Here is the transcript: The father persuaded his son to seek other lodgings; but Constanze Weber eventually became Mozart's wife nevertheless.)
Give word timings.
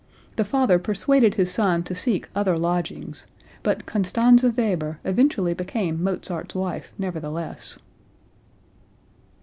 The 0.35 0.43
father 0.43 0.79
persuaded 0.79 1.35
his 1.35 1.51
son 1.51 1.83
to 1.83 1.93
seek 1.93 2.27
other 2.35 2.57
lodgings; 2.57 3.27
but 3.61 3.85
Constanze 3.85 4.43
Weber 4.43 4.97
eventually 5.03 5.53
became 5.53 6.01
Mozart's 6.01 6.55
wife 6.55 6.91
nevertheless.) 6.97 7.77